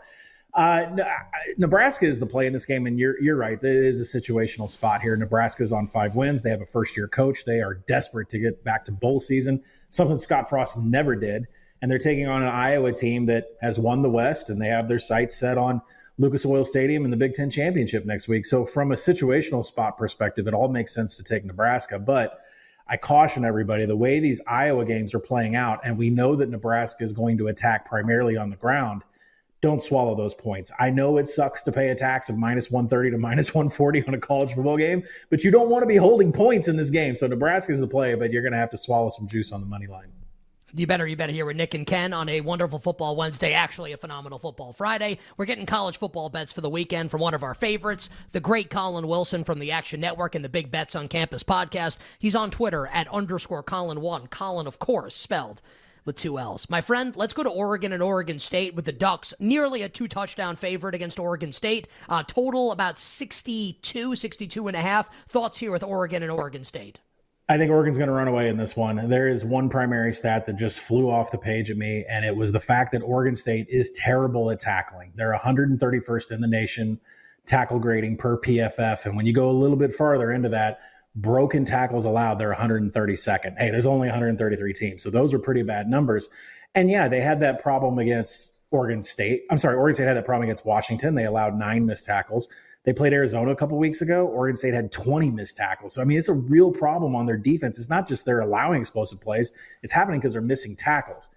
uh, 0.54 0.84
Nebraska 1.56 2.04
is 2.04 2.20
the 2.20 2.26
play 2.26 2.46
in 2.46 2.52
this 2.52 2.66
game, 2.66 2.86
and 2.86 2.98
you're 2.98 3.20
you're 3.22 3.36
right. 3.36 3.62
It 3.62 3.64
is 3.64 4.00
a 4.00 4.20
situational 4.20 4.68
spot 4.68 5.00
here. 5.00 5.16
Nebraska's 5.16 5.72
on 5.72 5.86
five 5.86 6.14
wins. 6.14 6.42
They 6.42 6.50
have 6.50 6.60
a 6.60 6.66
first 6.66 6.94
year 6.94 7.08
coach. 7.08 7.46
They 7.46 7.62
are 7.62 7.74
desperate 7.74 8.28
to 8.30 8.38
get 8.38 8.62
back 8.62 8.84
to 8.86 8.92
bowl 8.92 9.18
season, 9.18 9.62
something 9.88 10.18
Scott 10.18 10.50
Frost 10.50 10.78
never 10.78 11.16
did. 11.16 11.46
And 11.80 11.90
they're 11.90 11.98
taking 11.98 12.28
on 12.28 12.42
an 12.42 12.48
Iowa 12.48 12.92
team 12.92 13.26
that 13.26 13.46
has 13.60 13.78
won 13.78 14.02
the 14.02 14.10
West, 14.10 14.50
and 14.50 14.60
they 14.60 14.68
have 14.68 14.88
their 14.88 14.98
sights 14.98 15.34
set 15.36 15.56
on 15.56 15.80
Lucas 16.18 16.44
Oil 16.44 16.64
Stadium 16.64 17.04
and 17.04 17.12
the 17.12 17.16
Big 17.16 17.32
Ten 17.32 17.48
championship 17.48 18.04
next 18.04 18.28
week. 18.28 18.44
So, 18.44 18.66
from 18.66 18.92
a 18.92 18.96
situational 18.96 19.64
spot 19.64 19.96
perspective, 19.96 20.46
it 20.46 20.54
all 20.54 20.68
makes 20.68 20.94
sense 20.94 21.16
to 21.16 21.24
take 21.24 21.44
Nebraska, 21.44 21.98
but. 21.98 22.40
I 22.88 22.96
caution 22.96 23.44
everybody 23.44 23.86
the 23.86 23.96
way 23.96 24.18
these 24.18 24.40
Iowa 24.46 24.84
games 24.84 25.14
are 25.14 25.20
playing 25.20 25.54
out, 25.54 25.80
and 25.84 25.96
we 25.96 26.10
know 26.10 26.34
that 26.34 26.50
Nebraska 26.50 27.04
is 27.04 27.12
going 27.12 27.38
to 27.38 27.46
attack 27.46 27.86
primarily 27.86 28.36
on 28.36 28.50
the 28.50 28.56
ground 28.56 29.02
don't 29.62 29.80
swallow 29.80 30.14
those 30.14 30.34
points. 30.34 30.70
I 30.78 30.90
know 30.90 31.16
it 31.18 31.28
sucks 31.28 31.62
to 31.62 31.72
pay 31.72 31.90
a 31.90 31.94
tax 31.94 32.28
of 32.28 32.36
minus 32.36 32.70
130 32.70 33.12
to 33.12 33.18
minus 33.18 33.54
140 33.54 34.04
on 34.06 34.14
a 34.14 34.18
college 34.18 34.54
football 34.54 34.76
game, 34.76 35.04
but 35.30 35.44
you 35.44 35.52
don't 35.52 35.70
want 35.70 35.84
to 35.84 35.86
be 35.86 35.96
holding 35.96 36.32
points 36.32 36.68
in 36.68 36.76
this 36.76 36.90
game. 36.90 37.14
So 37.14 37.28
Nebraska's 37.28 37.78
the 37.78 37.86
play, 37.86 38.14
but 38.14 38.32
you're 38.32 38.42
going 38.42 38.52
to 38.52 38.58
have 38.58 38.70
to 38.70 38.76
swallow 38.76 39.08
some 39.10 39.28
juice 39.28 39.52
on 39.52 39.60
the 39.60 39.66
money 39.66 39.86
line. 39.86 40.08
You 40.74 40.86
better, 40.86 41.06
you 41.06 41.16
better 41.16 41.34
hear 41.34 41.44
with 41.44 41.58
Nick 41.58 41.74
and 41.74 41.86
Ken 41.86 42.14
on 42.14 42.30
a 42.30 42.40
wonderful 42.40 42.78
football 42.78 43.14
Wednesday, 43.14 43.52
actually 43.52 43.92
a 43.92 43.98
phenomenal 43.98 44.38
football 44.38 44.72
Friday. 44.72 45.18
We're 45.36 45.44
getting 45.44 45.66
college 45.66 45.98
football 45.98 46.30
bets 46.30 46.50
for 46.50 46.62
the 46.62 46.70
weekend 46.70 47.10
from 47.10 47.20
one 47.20 47.34
of 47.34 47.42
our 47.42 47.54
favorites, 47.54 48.08
the 48.32 48.40
great 48.40 48.70
Collin 48.70 49.06
Wilson 49.06 49.44
from 49.44 49.58
the 49.58 49.70
Action 49.70 50.00
Network 50.00 50.34
and 50.34 50.42
the 50.42 50.48
Big 50.48 50.70
Bets 50.70 50.96
on 50.96 51.08
Campus 51.08 51.42
podcast. 51.42 51.98
He's 52.18 52.34
on 52.34 52.50
Twitter 52.50 52.86
at 52.86 53.06
underscore 53.08 53.62
Collin1. 53.62 54.30
Collin, 54.30 54.66
of 54.66 54.78
course, 54.78 55.14
spelled 55.14 55.60
with 56.04 56.16
two 56.16 56.38
L's. 56.38 56.68
My 56.68 56.80
friend, 56.80 57.14
let's 57.16 57.34
go 57.34 57.42
to 57.42 57.50
Oregon 57.50 57.92
and 57.92 58.02
Oregon 58.02 58.38
State 58.38 58.74
with 58.74 58.84
the 58.84 58.92
Ducks, 58.92 59.34
nearly 59.38 59.82
a 59.82 59.88
two 59.88 60.08
touchdown 60.08 60.56
favorite 60.56 60.94
against 60.94 61.18
Oregon 61.18 61.52
State. 61.52 61.88
Uh, 62.08 62.22
total 62.22 62.72
about 62.72 62.98
62, 62.98 64.14
62 64.14 64.68
and 64.68 64.76
a 64.76 64.80
half. 64.80 65.08
Thoughts 65.28 65.58
here 65.58 65.72
with 65.72 65.82
Oregon 65.82 66.22
and 66.22 66.32
Oregon 66.32 66.64
State? 66.64 67.00
I 67.48 67.58
think 67.58 67.70
Oregon's 67.70 67.98
going 67.98 68.08
to 68.08 68.14
run 68.14 68.28
away 68.28 68.48
in 68.48 68.56
this 68.56 68.76
one. 68.76 69.08
There 69.08 69.28
is 69.28 69.44
one 69.44 69.68
primary 69.68 70.14
stat 70.14 70.46
that 70.46 70.56
just 70.56 70.80
flew 70.80 71.10
off 71.10 71.30
the 71.30 71.38
page 71.38 71.70
at 71.70 71.76
me, 71.76 72.04
and 72.08 72.24
it 72.24 72.34
was 72.34 72.52
the 72.52 72.60
fact 72.60 72.92
that 72.92 73.02
Oregon 73.02 73.36
State 73.36 73.66
is 73.68 73.90
terrible 73.90 74.50
at 74.50 74.60
tackling. 74.60 75.12
They're 75.16 75.34
131st 75.34 76.30
in 76.30 76.40
the 76.40 76.46
nation 76.46 77.00
tackle 77.44 77.78
grading 77.78 78.16
per 78.16 78.38
PFF. 78.38 79.04
And 79.04 79.16
when 79.16 79.26
you 79.26 79.32
go 79.32 79.50
a 79.50 79.52
little 79.52 79.76
bit 79.76 79.92
farther 79.92 80.32
into 80.32 80.48
that, 80.50 80.80
broken 81.14 81.64
tackles 81.64 82.04
allowed, 82.04 82.38
they're 82.38 82.54
132nd. 82.54 83.58
Hey, 83.58 83.70
there's 83.70 83.86
only 83.86 84.08
133 84.08 84.72
teams. 84.72 85.02
So 85.02 85.10
those 85.10 85.34
are 85.34 85.38
pretty 85.38 85.62
bad 85.62 85.88
numbers. 85.88 86.28
And 86.74 86.90
yeah, 86.90 87.08
they 87.08 87.20
had 87.20 87.40
that 87.40 87.62
problem 87.62 87.98
against 87.98 88.54
Oregon 88.70 89.02
State. 89.02 89.44
I'm 89.50 89.58
sorry, 89.58 89.76
Oregon 89.76 89.94
State 89.94 90.08
had 90.08 90.16
that 90.16 90.24
problem 90.24 90.44
against 90.44 90.64
Washington. 90.64 91.14
They 91.14 91.26
allowed 91.26 91.58
nine 91.58 91.84
missed 91.84 92.06
tackles. 92.06 92.48
They 92.84 92.92
played 92.92 93.12
Arizona 93.12 93.52
a 93.52 93.56
couple 93.56 93.78
weeks 93.78 94.00
ago. 94.00 94.26
Oregon 94.26 94.56
State 94.56 94.74
had 94.74 94.90
20 94.90 95.30
missed 95.30 95.56
tackles. 95.56 95.94
So, 95.94 96.00
I 96.00 96.04
mean, 96.04 96.18
it's 96.18 96.28
a 96.28 96.34
real 96.34 96.72
problem 96.72 97.14
on 97.14 97.26
their 97.26 97.36
defense. 97.36 97.78
It's 97.78 97.90
not 97.90 98.08
just 98.08 98.24
they're 98.24 98.40
allowing 98.40 98.80
explosive 98.80 99.20
plays, 99.20 99.52
it's 99.82 99.92
happening 99.92 100.18
because 100.18 100.32
they're 100.32 100.40
missing 100.40 100.74
tackles. 100.74 101.28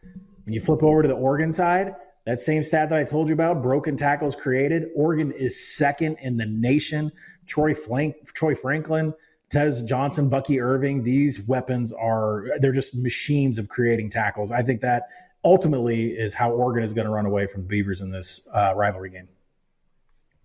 When 0.46 0.54
you 0.54 0.62
flip 0.62 0.82
over 0.82 1.02
to 1.02 1.08
the 1.08 1.16
Oregon 1.16 1.52
side, 1.52 1.96
that 2.26 2.40
same 2.40 2.64
stat 2.64 2.90
that 2.90 2.98
I 2.98 3.04
told 3.04 3.28
you 3.28 3.34
about, 3.34 3.62
broken 3.62 3.96
tackles 3.96 4.36
created, 4.36 4.90
Oregon 4.96 5.32
is 5.32 5.76
second 5.76 6.18
in 6.22 6.38
the 6.38 6.46
nation. 6.46 7.12
Troy, 7.46 7.76
Flank, 7.76 8.16
Troy 8.34 8.56
Franklin, 8.56 9.14
Tez 9.50 9.82
Johnson, 9.84 10.30
Bucky 10.30 10.60
Irving, 10.60 11.04
these 11.04 11.48
weapons 11.48 11.94
are 11.94 12.46
they're 12.60 12.72
just 12.72 12.96
machines 12.96 13.58
of 13.58 13.70
creating 13.70 14.10
tackles. 14.10 14.52
I 14.52 14.62
think 14.62 14.82
that 14.82 15.04
ultimately 15.44 16.08
is 16.08 16.34
how 16.34 16.52
Oregon 16.52 16.84
is 16.84 16.94
going 16.94 17.06
to 17.06 17.12
run 17.12 17.26
away 17.26 17.46
from 17.46 17.62
the 17.62 17.68
Beavers 17.68 18.02
in 18.02 18.12
this 18.12 18.48
uh, 18.54 18.74
rivalry 18.76 19.12
game. 19.12 19.30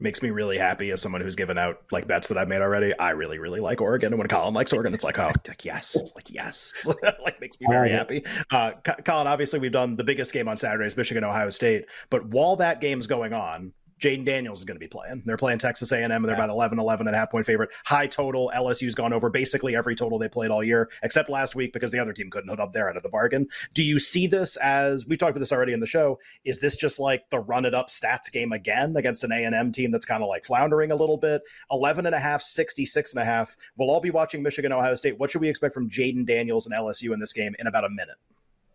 Makes 0.02 0.22
me 0.22 0.30
really 0.30 0.56
happy 0.56 0.90
as 0.92 1.02
someone 1.02 1.20
who's 1.20 1.36
given 1.36 1.58
out 1.58 1.82
like 1.90 2.06
bets 2.06 2.28
that 2.28 2.38
I've 2.38 2.48
made 2.48 2.62
already. 2.62 2.98
I 2.98 3.10
really, 3.10 3.38
really 3.38 3.60
like 3.60 3.82
Oregon, 3.82 4.14
and 4.14 4.18
when 4.18 4.28
Collin 4.28 4.54
likes 4.54 4.72
Oregon, 4.72 4.94
it's 4.94 5.04
like, 5.04 5.18
oh, 5.18 5.30
like 5.46 5.64
yes, 5.64 6.12
like 6.14 6.30
yes, 6.30 6.90
like 7.22 7.38
makes 7.38 7.60
me 7.60 7.66
very 7.68 7.90
happy. 7.92 8.24
Uh, 8.50 8.72
Collin, 9.04 9.26
obviously, 9.26 9.58
we've 9.58 9.72
done 9.72 9.96
the 9.96 10.04
biggest 10.04 10.32
game 10.32 10.48
on 10.48 10.56
Saturday 10.56 10.86
is 10.86 10.96
Michigan 10.96 11.22
Ohio 11.22 11.50
State, 11.50 11.84
but 12.08 12.26
while 12.28 12.56
that 12.56 12.80
game's 12.80 13.06
going 13.06 13.34
on, 13.34 13.74
Jayden 14.00 14.24
Daniels 14.24 14.60
is 14.60 14.64
going 14.64 14.76
to 14.76 14.80
be 14.80 14.88
playing. 14.88 15.22
They're 15.26 15.36
playing 15.36 15.58
Texas 15.58 15.92
A&M, 15.92 16.10
and 16.10 16.24
they're 16.24 16.34
about 16.34 16.48
11, 16.48 16.78
11 16.78 17.06
and 17.06 17.14
a 17.14 17.18
half 17.18 17.30
point 17.30 17.44
favorite. 17.44 17.70
High 17.84 18.06
total. 18.06 18.50
LSU's 18.54 18.94
gone 18.94 19.12
over 19.12 19.28
basically 19.28 19.76
every 19.76 19.94
total 19.94 20.18
they 20.18 20.28
played 20.28 20.50
all 20.50 20.64
year, 20.64 20.90
except 21.02 21.28
last 21.28 21.54
week 21.54 21.72
because 21.72 21.90
the 21.90 21.98
other 21.98 22.12
team 22.12 22.30
couldn't 22.30 22.48
hook 22.48 22.60
up 22.60 22.72
their 22.72 22.88
end 22.88 22.96
of 22.96 23.02
the 23.02 23.08
bargain. 23.08 23.46
Do 23.74 23.82
you 23.82 23.98
see 23.98 24.26
this 24.26 24.56
as 24.56 25.06
we 25.06 25.16
talked 25.16 25.30
about 25.30 25.40
this 25.40 25.52
already 25.52 25.72
in 25.72 25.80
the 25.80 25.86
show? 25.86 26.18
Is 26.44 26.58
this 26.58 26.76
just 26.76 26.98
like 26.98 27.28
the 27.30 27.40
run 27.40 27.64
it 27.64 27.74
up 27.74 27.88
stats 27.88 28.32
game 28.32 28.52
again 28.52 28.96
against 28.96 29.22
an 29.22 29.32
A&M 29.32 29.72
team 29.72 29.90
that's 29.90 30.06
kind 30.06 30.22
of 30.22 30.28
like 30.28 30.44
floundering 30.44 30.90
a 30.92 30.96
little 30.96 31.18
bit? 31.18 31.42
11 31.70 32.06
and 32.06 32.14
a 32.14 32.20
half, 32.20 32.40
66 32.40 33.12
and 33.12 33.22
a 33.22 33.24
half. 33.24 33.56
We'll 33.76 33.90
all 33.90 34.00
be 34.00 34.10
watching 34.10 34.42
Michigan, 34.42 34.72
Ohio 34.72 34.94
State. 34.94 35.18
What 35.18 35.30
should 35.30 35.42
we 35.42 35.48
expect 35.48 35.74
from 35.74 35.90
Jayden 35.90 36.26
Daniels 36.26 36.66
and 36.66 36.74
LSU 36.74 37.12
in 37.12 37.20
this 37.20 37.34
game 37.34 37.54
in 37.58 37.66
about 37.66 37.84
a 37.84 37.90
minute? 37.90 38.16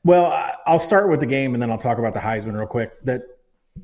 Well, 0.03 0.55
I'll 0.67 0.77
start 0.77 1.09
with 1.09 1.19
the 1.19 1.25
game 1.25 1.55
and 1.55 1.61
then 1.61 1.71
I'll 1.71 1.79
talk 1.79 1.97
about 1.97 2.13
the 2.13 2.19
Heisman 2.19 2.55
real 2.55 2.67
quick. 2.67 3.03
That 3.05 3.23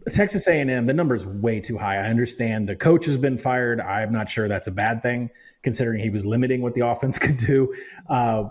Texas 0.09 0.47
A&M, 0.47 0.85
the 0.85 0.93
number 0.93 1.15
is 1.15 1.25
way 1.25 1.59
too 1.59 1.77
high. 1.77 1.97
I 1.97 2.09
understand 2.09 2.67
the 2.67 2.75
coach 2.75 3.05
has 3.05 3.17
been 3.17 3.37
fired. 3.37 3.79
I'm 3.81 4.11
not 4.11 4.29
sure 4.29 4.47
that's 4.47 4.67
a 4.67 4.71
bad 4.71 5.01
thing, 5.01 5.29
considering 5.63 5.99
he 5.99 6.09
was 6.09 6.25
limiting 6.25 6.61
what 6.61 6.73
the 6.73 6.81
offense 6.87 7.19
could 7.19 7.37
do. 7.37 7.73
Uh, 8.07 8.45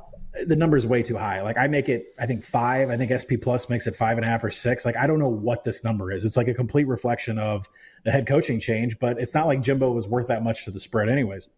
the 0.46 0.54
number 0.54 0.76
is 0.76 0.86
way 0.86 1.02
too 1.02 1.16
high. 1.16 1.42
Like 1.42 1.58
I 1.58 1.66
make 1.66 1.88
it, 1.88 2.14
I 2.18 2.26
think 2.26 2.44
five. 2.44 2.88
I 2.88 2.96
think 2.96 3.10
SP 3.10 3.34
Plus 3.42 3.68
makes 3.68 3.88
it 3.88 3.96
five 3.96 4.16
and 4.16 4.24
a 4.24 4.28
half 4.28 4.44
or 4.44 4.50
six. 4.50 4.84
Like 4.84 4.96
I 4.96 5.06
don't 5.06 5.18
know 5.18 5.28
what 5.28 5.64
this 5.64 5.82
number 5.82 6.12
is. 6.12 6.24
It's 6.24 6.36
like 6.36 6.46
a 6.46 6.54
complete 6.54 6.86
reflection 6.86 7.36
of 7.38 7.68
the 8.04 8.12
head 8.12 8.28
coaching 8.28 8.60
change, 8.60 8.98
but 9.00 9.18
it's 9.20 9.34
not 9.34 9.48
like 9.48 9.60
Jimbo 9.60 9.90
was 9.90 10.06
worth 10.06 10.28
that 10.28 10.44
much 10.44 10.64
to 10.66 10.70
the 10.70 10.78
spread, 10.78 11.08
anyways. 11.08 11.48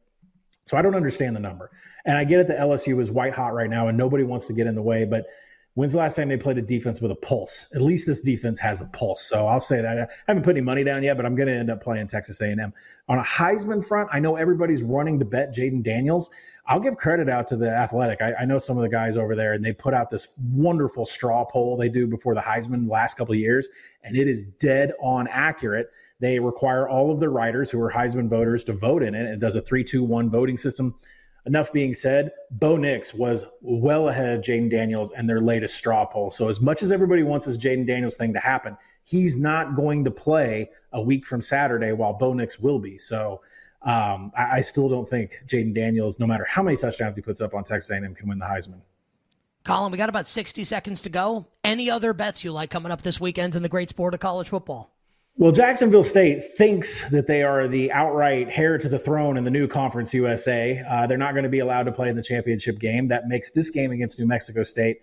So 0.67 0.77
I 0.79 0.83
don't 0.83 0.95
understand 0.95 1.37
the 1.37 1.41
number. 1.41 1.71
And 2.07 2.17
I 2.17 2.25
get 2.25 2.41
it 2.41 2.49
that 2.49 2.59
LSU 2.61 2.99
is 3.01 3.11
white 3.11 3.35
hot 3.35 3.53
right 3.53 3.69
now, 3.69 3.89
and 3.89 3.99
nobody 3.99 4.25
wants 4.25 4.47
to 4.47 4.55
get 4.55 4.67
in 4.67 4.75
the 4.75 4.83
way, 4.83 5.05
but 5.05 5.27
When's 5.75 5.93
the 5.93 5.99
last 5.99 6.17
time 6.17 6.29
they 6.29 6.37
played 6.37 6.59
a 6.59 6.63
defense 6.63 7.01
with 7.01 7.11
a 7.11 7.17
pulse? 7.17 7.69
At 7.75 7.81
least 7.81 8.07
this 8.07 8.21
defense 8.21 8.59
has 8.59 8.83
a 8.83 8.87
pulse. 8.87 9.23
So 9.23 9.47
I'll 9.47 9.59
say 9.59 9.81
that. 9.81 9.99
I 9.99 10.07
haven't 10.27 10.43
put 10.43 10.51
any 10.51 10.61
money 10.61 10.85
down 10.85 11.03
yet, 11.03 11.17
but 11.17 11.25
I'm 11.25 11.35
going 11.35 11.49
to 11.49 11.55
end 11.55 11.71
up 11.71 11.83
playing 11.83 12.09
Texas 12.09 12.43
A&M. 12.43 12.75
On 13.09 13.19
a 13.19 13.23
Heisman 13.23 13.83
front, 13.83 14.11
I 14.13 14.21
know 14.21 14.37
everybody's 14.37 14.83
running 14.83 15.19
to 15.19 15.25
bet 15.25 15.55
Jayden 15.55 15.83
Daniels. 15.83 16.29
I'll 16.67 16.79
give 16.79 16.97
credit 16.99 17.31
out 17.31 17.49
to 17.49 17.57
the 17.57 17.71
Athletic. 17.71 18.21
I, 18.21 18.35
I, 18.41 18.45
know 18.45 18.59
some 18.59 18.77
of 18.77 18.83
the 18.83 18.89
guys 18.89 19.17
over 19.17 19.35
there, 19.35 19.55
and 19.55 19.65
they 19.65 19.73
put 19.73 19.95
out 19.95 20.11
this 20.11 20.29
wonderful 20.39 21.07
straw 21.07 21.45
poll 21.45 21.77
they 21.77 21.89
do 21.89 22.07
before 22.07 22.35
the 22.35 22.41
Heisman 22.41 22.85
the 22.87 22.93
last 22.93 23.17
couple 23.17 23.33
of 23.33 23.41
years, 23.41 23.69
and 24.05 24.17
it 24.17 24.29
is 24.29 24.45
dead 24.61 24.93
on 25.01 25.27
accurate. 25.29 25.91
They 26.21 26.39
require 26.39 26.89
all 26.89 27.11
of 27.11 27.19
the 27.19 27.31
writers 27.31 27.71
who 27.71 27.81
are 27.81 27.91
Heisman 27.91 28.29
voters 28.29 28.63
to 28.65 28.75
vote 28.75 29.03
in 29.03 29.15
it. 29.15 29.23
And 29.23 29.31
it 29.31 29.41
does 29.41 29.57
a 29.57 29.63
three-two-one 29.63 30.31
voting 30.31 30.57
system 30.57 30.95
enough 31.47 31.73
being 31.73 31.95
said, 31.95 32.31
Bo 32.51 32.77
Nix 32.77 33.13
was 33.15 33.45
well 33.61 34.09
ahead 34.09 34.37
of 34.37 34.45
Jayden 34.45 34.71
Daniels 34.71 35.13
and 35.13 35.29
their 35.29 35.41
latest 35.41 35.75
straw 35.77 36.05
poll. 36.05 36.31
So 36.31 36.49
as 36.49 36.61
much 36.61 36.83
as 36.83 36.93
everybody 36.93 37.23
wants 37.23 37.47
this 37.47 37.57
Jayden 37.57 37.87
Daniels 37.87 38.17
thing 38.17 38.33
to 38.35 38.41
happen, 38.41 38.77
he's 39.03 39.37
not 39.37 39.75
going 39.75 40.05
to 40.05 40.11
play 40.11 40.71
a 40.93 41.03
week 41.03 41.27
from 41.27 41.41
Saturday 41.41 41.93
while 41.93 42.13
Bo 42.13 42.33
Nix 42.33 42.59
will 42.61 42.79
be. 42.79 42.99
So 42.99 43.41
um, 43.83 44.31
I, 44.37 44.59
I, 44.59 44.61
still 44.61 44.89
don't 44.89 45.09
think 45.09 45.41
Jayden 45.47 45.75
Daniels, 45.75 46.21
no 46.21 46.27
matter 46.27 46.45
how 46.45 46.63
many 46.63 46.77
touchdowns 46.77 47.17
he 47.17 47.23
puts 47.23 47.41
up 47.41 47.53
on 47.53 47.65
Texas 47.65 47.91
A&M, 47.91 48.15
can 48.15 48.29
win 48.29 48.39
the 48.39 48.47
Heisman. 48.47 48.81
Collin, 49.65 49.91
we 49.91 49.99
got 49.99 50.09
about 50.09 50.29
60 50.29 50.63
seconds 50.63 51.03
to 51.03 51.09
go. 51.09 51.47
Any 51.65 51.91
other 51.91 52.13
bets 52.13 52.45
you 52.45 52.53
like 52.53 52.71
coming 52.71 52.93
up 52.93 53.03
this 53.03 53.21
weekend 53.21 53.57
in 53.57 53.63
the 53.63 53.69
great 53.69 53.89
sport 53.89 54.15
of 54.15 54.21
college 54.21 54.49
football? 54.49 54.92
Well, 55.37 55.51
Jacksonville 55.51 56.05
State 56.05 56.43
thinks 56.57 57.09
that 57.11 57.27
they 57.27 57.43
are 57.43 57.67
the 57.67 57.91
outright 57.91 58.49
heir 58.51 58.77
to 58.79 58.89
the 58.89 58.99
throne 58.99 59.37
in 59.37 59.45
the 59.45 59.51
new 59.51 59.67
Conference 59.67 60.13
USA. 60.13 60.83
Uh, 60.89 61.07
they're 61.07 61.17
not 61.17 61.33
going 61.33 61.45
to 61.45 61.51
be 61.51 61.61
allowed 61.61 61.85
to 61.85 61.93
play 61.93 62.11
in 62.11 62.17
the 62.17 62.23
championship 62.23 62.79
game. 62.79 63.09
That 63.09 63.29
makes 63.29 63.51
this 63.51 63.71
game 63.71 63.93
against 63.93 64.19
New 64.19 64.27
Mexico 64.27 64.63
State 64.63 64.99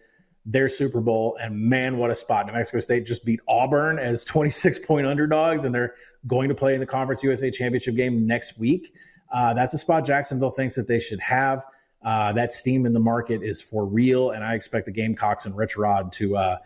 their 0.46 0.70
Super 0.70 1.02
Bowl. 1.02 1.38
And 1.40 1.60
man, 1.60 1.98
what 1.98 2.10
a 2.10 2.16
spot! 2.16 2.48
New 2.48 2.54
Mexico 2.54 2.80
State 2.80 3.06
just 3.06 3.26
beat 3.26 3.40
Auburn 3.48 4.00
as 4.00 4.24
26 4.26 4.80
point 4.80 5.06
underdogs, 5.08 5.64
and 5.64 5.74
they're 5.74 5.96
going 6.28 6.50
to 6.50 6.56
play 6.56 6.74
in 6.74 6.80
the 6.80 6.86
Conference 6.86 7.24
USA 7.24 7.52
championship 7.52 7.96
game 7.96 8.26
next 8.26 8.58
week. 8.58 8.94
Uh, 9.32 9.54
that's 9.54 9.74
a 9.74 9.78
spot 9.78 10.06
Jacksonville 10.06 10.52
thinks 10.52 10.76
that 10.76 10.88
they 10.88 11.00
should 11.00 11.20
have. 11.20 11.66
Uh, 12.04 12.32
that 12.34 12.52
steam 12.52 12.86
in 12.86 12.94
the 12.94 13.00
market 13.00 13.44
is 13.44 13.62
for 13.62 13.86
real, 13.86 14.32
and 14.32 14.44
I 14.44 14.56
expect 14.56 14.86
the 14.86 14.92
Gamecocks 14.92 15.46
and 15.46 15.56
Rich 15.56 15.78
Rod 15.78 16.12
to 16.14 16.38
uh, 16.38 16.58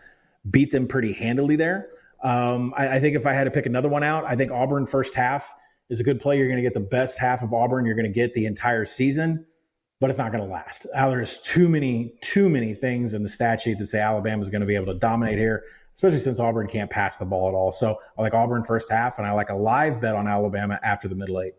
beat 0.50 0.70
them 0.70 0.86
pretty 0.86 1.12
handily 1.12 1.56
there. 1.56 1.88
Um, 2.24 2.72
I, 2.74 2.96
I, 2.96 3.00
think 3.00 3.16
if 3.16 3.26
I 3.26 3.34
had 3.34 3.44
to 3.44 3.50
pick 3.50 3.66
another 3.66 3.90
one 3.90 4.02
out, 4.02 4.24
I 4.26 4.34
think 4.34 4.50
Auburn 4.50 4.86
first 4.86 5.14
half 5.14 5.54
is 5.90 6.00
a 6.00 6.02
good 6.02 6.20
play. 6.20 6.38
You're 6.38 6.48
going 6.48 6.56
to 6.56 6.62
get 6.62 6.72
the 6.72 6.80
best 6.80 7.18
half 7.18 7.42
of 7.42 7.52
Auburn. 7.52 7.84
You're 7.84 7.94
going 7.94 8.06
to 8.06 8.12
get 8.12 8.32
the 8.32 8.46
entire 8.46 8.86
season, 8.86 9.44
but 10.00 10.08
it's 10.08 10.18
not 10.18 10.32
going 10.32 10.42
to 10.42 10.50
last. 10.50 10.86
There's 10.94 11.38
too 11.38 11.68
many, 11.68 12.14
too 12.22 12.48
many 12.48 12.72
things 12.72 13.12
in 13.12 13.22
the 13.22 13.28
stat 13.28 13.60
sheet 13.60 13.78
that 13.78 13.86
say 13.86 14.00
Alabama 14.00 14.40
is 14.40 14.48
going 14.48 14.62
to 14.62 14.66
be 14.66 14.74
able 14.74 14.86
to 14.86 14.98
dominate 14.98 15.36
here, 15.36 15.64
especially 15.94 16.18
since 16.18 16.40
Auburn 16.40 16.66
can't 16.66 16.90
pass 16.90 17.18
the 17.18 17.26
ball 17.26 17.48
at 17.48 17.54
all. 17.54 17.72
So 17.72 17.98
I 18.16 18.22
like 18.22 18.32
Auburn 18.32 18.64
first 18.64 18.90
half, 18.90 19.18
and 19.18 19.26
I 19.26 19.32
like 19.32 19.50
a 19.50 19.56
live 19.56 20.00
bet 20.00 20.14
on 20.14 20.26
Alabama 20.26 20.80
after 20.82 21.08
the 21.08 21.14
middle 21.14 21.42
eight. 21.42 21.52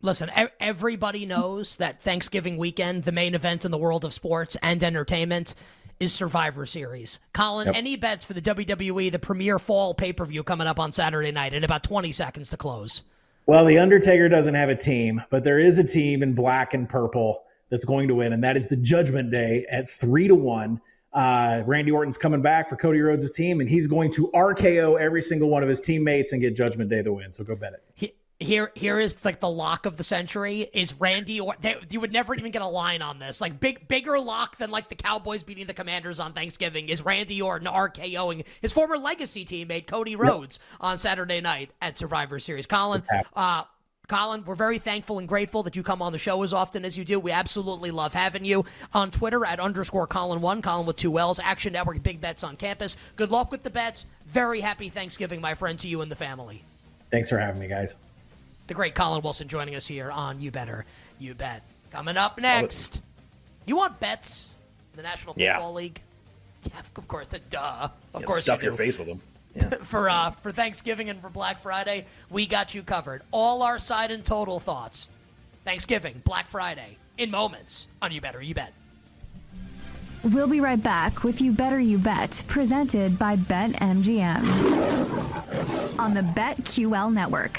Listen, 0.00 0.30
everybody 0.60 1.26
knows 1.26 1.76
that 1.78 2.00
Thanksgiving 2.00 2.56
weekend, 2.56 3.02
the 3.02 3.10
main 3.10 3.34
event 3.34 3.64
in 3.64 3.72
the 3.72 3.78
world 3.78 4.04
of 4.04 4.14
sports 4.14 4.56
and 4.62 4.84
entertainment, 4.84 5.54
is 6.00 6.12
Survivor 6.12 6.66
Series. 6.66 7.18
Collin, 7.32 7.66
yep. 7.66 7.76
any 7.76 7.96
bets 7.96 8.24
for 8.24 8.32
the 8.32 8.42
WWE, 8.42 9.10
the 9.10 9.18
premier 9.18 9.58
fall 9.58 9.94
pay 9.94 10.12
per 10.12 10.24
view 10.24 10.42
coming 10.42 10.66
up 10.66 10.78
on 10.78 10.92
Saturday 10.92 11.32
night 11.32 11.54
in 11.54 11.64
about 11.64 11.82
20 11.82 12.12
seconds 12.12 12.50
to 12.50 12.56
close? 12.56 13.02
Well, 13.46 13.64
The 13.64 13.78
Undertaker 13.78 14.28
doesn't 14.28 14.54
have 14.54 14.68
a 14.68 14.76
team, 14.76 15.22
but 15.30 15.42
there 15.42 15.58
is 15.58 15.78
a 15.78 15.84
team 15.84 16.22
in 16.22 16.34
black 16.34 16.74
and 16.74 16.88
purple 16.88 17.44
that's 17.70 17.84
going 17.84 18.08
to 18.08 18.14
win, 18.14 18.32
and 18.32 18.44
that 18.44 18.56
is 18.56 18.68
the 18.68 18.76
Judgment 18.76 19.30
Day 19.30 19.66
at 19.70 19.90
three 19.90 20.28
to 20.28 20.34
one. 20.34 20.80
Uh, 21.12 21.62
Randy 21.66 21.90
Orton's 21.90 22.18
coming 22.18 22.42
back 22.42 22.68
for 22.68 22.76
Cody 22.76 23.00
Rhodes' 23.00 23.30
team, 23.32 23.60
and 23.60 23.68
he's 23.68 23.86
going 23.86 24.12
to 24.12 24.30
RKO 24.34 25.00
every 25.00 25.22
single 25.22 25.48
one 25.48 25.62
of 25.62 25.68
his 25.68 25.80
teammates 25.80 26.32
and 26.32 26.40
get 26.40 26.56
Judgment 26.56 26.90
Day 26.90 27.00
the 27.00 27.12
win. 27.12 27.32
So 27.32 27.42
go 27.44 27.56
bet 27.56 27.72
it. 27.72 27.82
He, 27.94 28.14
here 28.40 28.70
here 28.74 29.00
is 29.00 29.16
like 29.24 29.40
the 29.40 29.48
lock 29.48 29.84
of 29.84 29.96
the 29.96 30.04
century 30.04 30.70
is 30.72 30.94
Randy 30.94 31.40
or 31.40 31.56
they, 31.60 31.76
you 31.90 32.00
would 32.00 32.12
never 32.12 32.34
even 32.34 32.52
get 32.52 32.62
a 32.62 32.66
line 32.66 33.02
on 33.02 33.18
this 33.18 33.40
like 33.40 33.58
big 33.58 33.88
bigger 33.88 34.18
lock 34.18 34.58
than 34.58 34.70
like 34.70 34.88
the 34.88 34.94
Cowboys 34.94 35.42
beating 35.42 35.66
the 35.66 35.74
Commanders 35.74 36.20
on 36.20 36.32
Thanksgiving 36.32 36.88
is 36.88 37.04
Randy 37.04 37.42
Orton 37.42 37.66
RKOing 37.66 38.44
his 38.60 38.72
former 38.72 38.96
legacy 38.96 39.44
teammate 39.44 39.86
Cody 39.86 40.14
Rhodes 40.14 40.60
yep. 40.70 40.76
on 40.80 40.98
Saturday 40.98 41.40
night 41.40 41.70
at 41.82 41.98
Survivor 41.98 42.38
Series. 42.38 42.66
Collin, 42.66 43.02
uh, 43.34 43.64
Collin, 44.06 44.44
we're 44.44 44.54
very 44.54 44.78
thankful 44.78 45.18
and 45.18 45.26
grateful 45.26 45.64
that 45.64 45.74
you 45.74 45.82
come 45.82 46.00
on 46.00 46.12
the 46.12 46.18
show 46.18 46.42
as 46.42 46.52
often 46.52 46.84
as 46.84 46.96
you 46.96 47.04
do. 47.04 47.18
We 47.18 47.32
absolutely 47.32 47.90
love 47.90 48.14
having 48.14 48.44
you 48.44 48.64
on 48.94 49.10
Twitter 49.10 49.44
at 49.44 49.58
underscore 49.58 50.06
Collin 50.06 50.40
one, 50.40 50.62
Collin 50.62 50.86
with 50.86 50.96
two 50.96 51.18
L's, 51.18 51.40
Action 51.40 51.72
Network, 51.72 52.02
Big 52.02 52.20
Bets 52.20 52.44
on 52.44 52.56
Campus. 52.56 52.96
Good 53.16 53.30
luck 53.30 53.50
with 53.50 53.64
the 53.64 53.70
bets. 53.70 54.06
Very 54.26 54.60
happy 54.60 54.88
Thanksgiving, 54.88 55.40
my 55.40 55.54
friend, 55.54 55.78
to 55.80 55.88
you 55.88 56.00
and 56.00 56.10
the 56.10 56.16
family. 56.16 56.64
Thanks 57.10 57.28
for 57.28 57.38
having 57.38 57.60
me, 57.60 57.68
guys 57.68 57.96
the 58.68 58.74
great 58.74 58.94
Collin 58.94 59.22
Wilson 59.22 59.48
joining 59.48 59.74
us 59.74 59.86
here 59.86 60.10
on 60.10 60.40
You 60.40 60.50
Better 60.50 60.84
You 61.18 61.34
Bet. 61.34 61.62
Coming 61.90 62.16
up 62.16 62.38
next, 62.38 63.00
you 63.66 63.74
want 63.76 63.98
bets? 63.98 64.48
The 64.94 65.02
National 65.02 65.34
Football 65.34 65.44
yeah. 65.44 65.68
League. 65.68 66.00
Yeah, 66.64 66.78
of 66.96 67.08
course. 67.08 67.26
Duh. 67.50 67.88
Of 68.14 68.20
yeah, 68.20 68.26
course. 68.26 68.40
Stuff 68.40 68.62
you 68.62 68.68
your 68.68 68.76
face 68.76 68.98
with 68.98 69.08
them. 69.08 69.20
Yeah. 69.54 69.70
for 69.82 70.10
uh, 70.10 70.30
for 70.30 70.52
Thanksgiving 70.52 71.08
and 71.08 71.20
for 71.22 71.30
Black 71.30 71.58
Friday, 71.58 72.04
we 72.30 72.46
got 72.46 72.74
you 72.74 72.82
covered. 72.82 73.22
All 73.32 73.62
our 73.62 73.78
side 73.78 74.10
and 74.10 74.22
total 74.22 74.60
thoughts. 74.60 75.08
Thanksgiving, 75.64 76.20
Black 76.24 76.48
Friday, 76.48 76.98
in 77.16 77.30
moments 77.30 77.86
on 78.02 78.12
You 78.12 78.20
Better 78.20 78.42
You 78.42 78.54
Bet. 78.54 78.74
We'll 80.22 80.48
be 80.48 80.60
right 80.60 80.80
back 80.80 81.24
with 81.24 81.40
You 81.40 81.52
Better 81.52 81.80
You 81.80 81.96
Bet, 81.96 82.44
presented 82.46 83.18
by 83.18 83.36
BetMGM 83.36 84.44
on 85.98 86.14
the 86.14 86.22
BetQL 86.22 87.12
network. 87.12 87.58